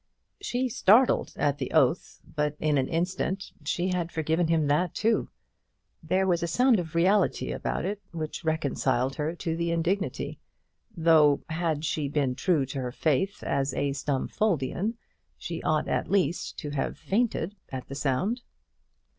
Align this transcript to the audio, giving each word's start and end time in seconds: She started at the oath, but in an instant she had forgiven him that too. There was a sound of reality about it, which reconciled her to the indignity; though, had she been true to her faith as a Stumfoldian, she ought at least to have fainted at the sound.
She 0.41 0.67
started 0.67 1.31
at 1.35 1.59
the 1.59 1.69
oath, 1.73 2.21
but 2.25 2.57
in 2.59 2.79
an 2.79 2.87
instant 2.87 3.51
she 3.63 3.89
had 3.89 4.11
forgiven 4.11 4.47
him 4.47 4.65
that 4.65 4.95
too. 4.95 5.29
There 6.01 6.25
was 6.25 6.41
a 6.41 6.47
sound 6.47 6.79
of 6.79 6.95
reality 6.95 7.51
about 7.51 7.85
it, 7.85 8.01
which 8.11 8.43
reconciled 8.43 9.13
her 9.17 9.35
to 9.35 9.55
the 9.55 9.69
indignity; 9.69 10.39
though, 10.97 11.43
had 11.51 11.85
she 11.85 12.07
been 12.07 12.33
true 12.33 12.65
to 12.65 12.79
her 12.81 12.91
faith 12.91 13.43
as 13.43 13.75
a 13.75 13.93
Stumfoldian, 13.93 14.95
she 15.37 15.61
ought 15.61 15.87
at 15.87 16.09
least 16.09 16.57
to 16.57 16.71
have 16.71 16.97
fainted 16.97 17.55
at 17.71 17.87
the 17.87 17.93
sound. 17.93 18.41